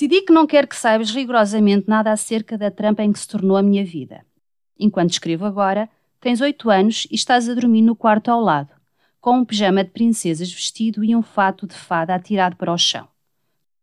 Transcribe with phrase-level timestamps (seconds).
[0.00, 3.54] Decidi que não quero que saibas rigorosamente nada acerca da trampa em que se tornou
[3.54, 4.24] a minha vida.
[4.78, 8.70] Enquanto escrevo agora, tens oito anos e estás a dormir no quarto ao lado,
[9.20, 13.06] com um pijama de princesas vestido e um fato de fada atirado para o chão.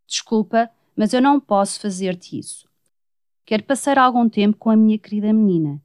[0.07, 2.67] Desculpa, mas eu não posso fazer-te isso.
[3.45, 5.79] Quero passar algum tempo com a minha querida menina.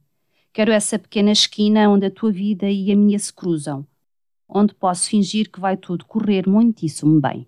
[0.51, 3.85] Quero essa pequena esquina onde a tua vida e a minha se cruzam,
[4.49, 7.47] onde posso fingir que vai tudo correr muitíssimo bem.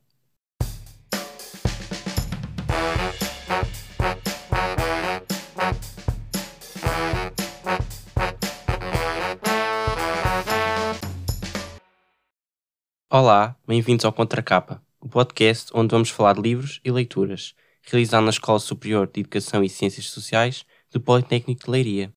[13.17, 18.29] Olá, bem-vindos ao Contracapa, o podcast onde vamos falar de livros e leituras, realizado na
[18.29, 22.11] Escola Superior de Educação e Ciências Sociais do Politécnico de Leiria.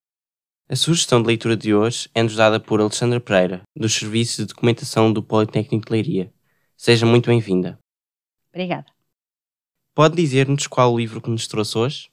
[0.69, 5.13] A sugestão de leitura de hoje é-nos dada por Alexandra Pereira, dos Serviços de Documentação
[5.13, 6.35] do Politécnico de Leiria.
[6.77, 7.79] Seja muito bem-vinda.
[8.53, 8.87] Obrigada.
[9.95, 12.11] Pode dizer-nos qual o livro que nos trouxe hoje?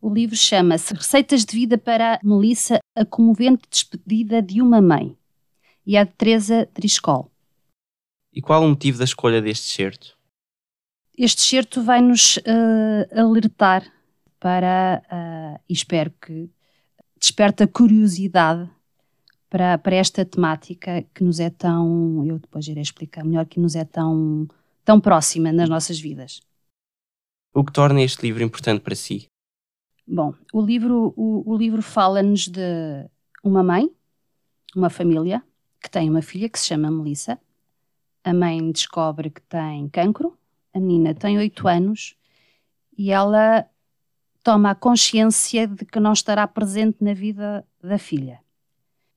[0.00, 5.16] O livro chama-se Receitas de Vida para Melissa, a comovente despedida de uma mãe,
[5.86, 7.32] e é de Teresa Driscoll.
[8.34, 10.18] E qual o motivo da escolha deste certo?
[11.16, 13.88] Este certo vai nos uh, alertar
[14.40, 16.50] para, uh, e espero que
[17.16, 18.68] desperta curiosidade
[19.48, 23.76] para, para esta temática que nos é tão, eu depois irei explicar melhor, que nos
[23.76, 24.48] é tão,
[24.84, 26.40] tão próxima nas nossas vidas.
[27.54, 29.28] O que torna este livro importante para si?
[30.04, 33.08] Bom, o livro, o, o livro fala-nos de
[33.44, 33.88] uma mãe,
[34.74, 35.40] uma família,
[35.80, 37.38] que tem uma filha que se chama Melissa,
[38.24, 40.36] a mãe descobre que tem cancro,
[40.72, 42.16] a menina tem 8 anos
[42.96, 43.68] e ela
[44.42, 48.40] toma a consciência de que não estará presente na vida da filha.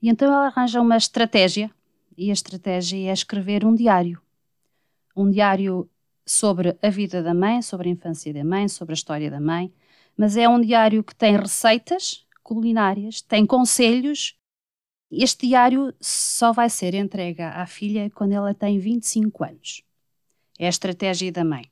[0.02, 1.72] E então ela arranja uma estratégia,
[2.18, 4.22] e a estratégia é escrever um diário.
[5.16, 5.90] Um diário
[6.26, 9.74] sobre a vida da mãe, sobre a infância da mãe, sobre a história da mãe,
[10.16, 14.38] mas é um diário que tem receitas culinárias, tem conselhos
[15.12, 19.84] este diário só vai ser entregue à filha quando ela tem 25 anos.
[20.60, 21.70] É a estratégia da mãe.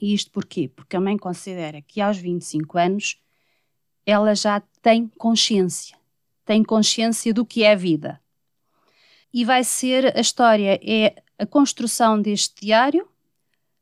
[0.00, 0.68] E isto porquê?
[0.68, 3.22] Porque a mãe considera que aos 25 anos
[4.04, 5.96] ela já tem consciência,
[6.44, 8.20] tem consciência do que é a vida.
[9.32, 13.08] E vai ser a história, é a construção deste diário,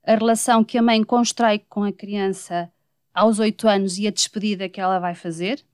[0.05, 2.71] a relação que a mãe constrói com a criança
[3.15, 5.65] aos 8 anos e a despedida que ela vai fazer,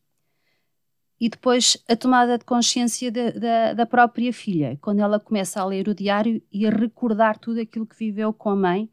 [1.20, 5.64] e depois a tomada de consciência de, de, da própria filha, quando ela começa a
[5.64, 8.90] ler o diário e a recordar tudo aquilo que viveu com a mãe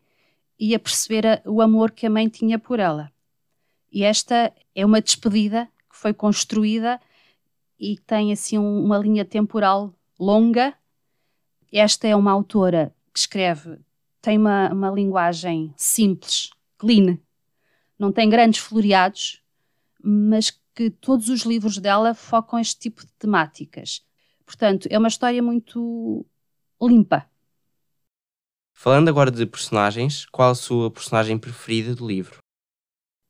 [0.57, 3.11] e a perceber a, o amor que a mãe tinha por ela.
[3.91, 6.99] E esta é uma despedida que foi construída
[7.77, 10.73] e tem assim um, uma linha temporal longa.
[11.71, 13.79] Esta é uma autora que escreve,
[14.21, 17.17] tem uma, uma linguagem simples, clean,
[17.99, 19.41] não tem grandes floreados,
[20.01, 24.01] mas que todos os livros dela focam este tipo de temáticas.
[24.45, 26.25] Portanto, é uma história muito
[26.81, 27.27] limpa.
[28.73, 32.39] Falando agora de personagens, qual a sua personagem preferida do livro?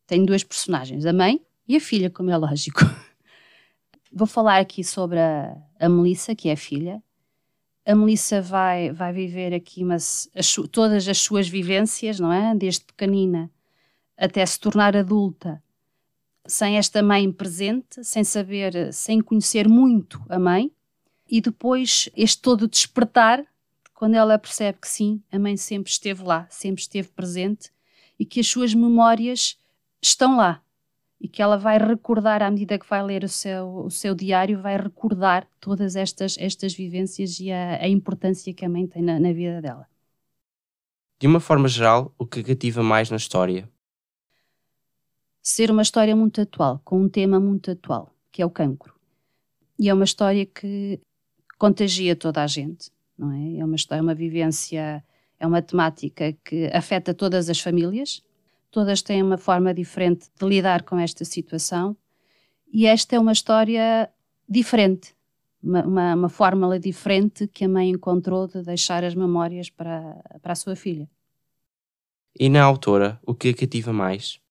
[0.07, 2.79] Tenho duas personagens, a mãe e a filha, como é lógico.
[4.11, 7.03] Vou falar aqui sobre a, a Melissa, que é a filha.
[7.85, 10.29] A Melissa vai, vai viver aqui as,
[10.71, 12.55] todas as suas vivências, não é?
[12.55, 13.51] Desde pequenina
[14.17, 15.62] até se tornar adulta
[16.45, 20.71] sem esta mãe presente, sem saber, sem conhecer muito a mãe,
[21.29, 23.45] e depois este todo despertar,
[23.93, 27.71] quando ela percebe que sim, a mãe sempre esteve lá, sempre esteve presente
[28.19, 29.57] e que as suas memórias
[30.01, 30.61] estão lá
[31.19, 34.61] e que ela vai recordar à medida que vai ler o seu, o seu diário,
[34.61, 39.17] vai recordar todas estas, estas vivências e a, a importância que a mãe tem na,
[39.17, 39.87] na vida dela.
[41.17, 43.71] De uma forma geral, o que cativa mais na história?
[45.43, 48.93] Ser uma história muito atual, com um tema muito atual, que é o cancro.
[49.77, 51.01] E é uma história que
[51.57, 53.57] contagia toda a gente, não é?
[53.57, 55.03] É uma história, uma vivência,
[55.37, 58.23] é uma temática que afeta todas as famílias,
[58.71, 61.97] todas têm uma forma diferente de lidar com esta situação,
[62.71, 64.09] e esta é uma história
[64.47, 65.13] diferente,
[65.61, 70.53] uma, uma, uma fórmula diferente que a mãe encontrou de deixar as memórias para, para
[70.53, 71.09] a sua filha.
[72.39, 74.41] E na autora, o que a cativa mais?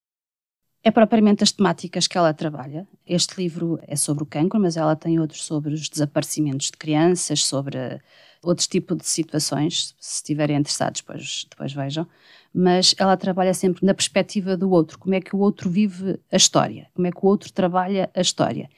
[0.84, 2.86] É propriamente as temáticas que ela trabalha.
[3.06, 7.44] Este livro é sobre o cancro, mas ela tem outros sobre os desaparecimentos de crianças,
[7.44, 8.00] sobre
[8.42, 9.94] outros tipos de situações.
[10.00, 12.06] Se estiverem interessados, depois, depois vejam.
[12.52, 16.36] Mas ela trabalha sempre na perspectiva do outro, como é que o outro vive a
[16.36, 18.68] história, como é que o outro trabalha a história.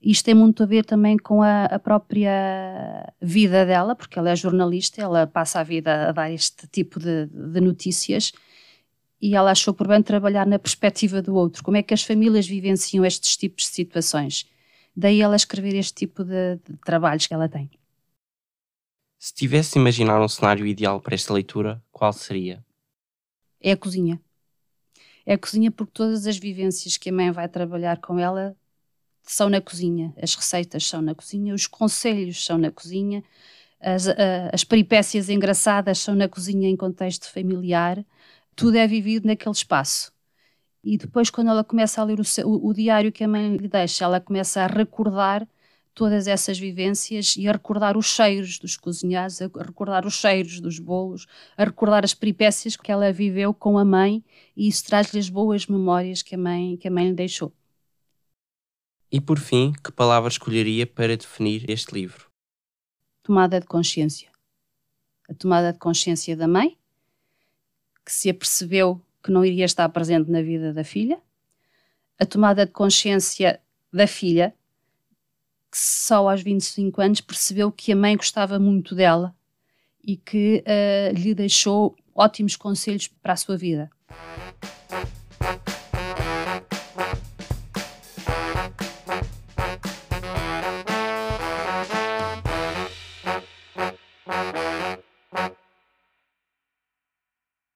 [0.00, 2.32] Isto tem muito a ver também com a, a própria
[3.20, 7.26] vida dela, porque ela é jornalista, ela passa a vida a dar este tipo de,
[7.26, 8.32] de notícias
[9.22, 12.44] e ela achou por bem trabalhar na perspectiva do outro, como é que as famílias
[12.44, 14.50] vivenciam estes tipos de situações.
[14.96, 17.70] Daí ela escrever este tipo de, de trabalhos que ela tem.
[19.20, 22.66] Se tivesse de imaginar um cenário ideal para esta leitura, qual seria?
[23.60, 24.20] É a cozinha.
[25.24, 28.56] É a cozinha porque todas as vivências que a mãe vai trabalhar com ela
[29.22, 30.12] são na cozinha.
[30.20, 33.22] As receitas são na cozinha, os conselhos são na cozinha,
[33.80, 34.08] as,
[34.52, 38.04] as peripécias engraçadas são na cozinha em contexto familiar.
[38.54, 40.12] Tudo é vivido naquele espaço.
[40.84, 43.68] E depois, quando ela começa a ler o, o, o diário que a mãe lhe
[43.68, 45.46] deixa, ela começa a recordar
[45.94, 50.78] todas essas vivências e a recordar os cheiros dos cozinhados, a recordar os cheiros dos
[50.78, 51.26] bolos,
[51.56, 54.24] a recordar as peripécias que ela viveu com a mãe
[54.56, 57.52] e isso traz-lhe as boas memórias que a mãe, que a mãe lhe deixou.
[59.10, 62.30] E por fim, que palavra escolheria para definir este livro?
[63.22, 64.30] Tomada de consciência.
[65.28, 66.78] A tomada de consciência da mãe,
[68.04, 71.20] que se apercebeu que não iria estar presente na vida da filha,
[72.18, 73.60] a tomada de consciência
[73.92, 74.54] da filha,
[75.70, 79.34] que só aos 25 anos percebeu que a mãe gostava muito dela
[80.02, 83.90] e que uh, lhe deixou ótimos conselhos para a sua vida.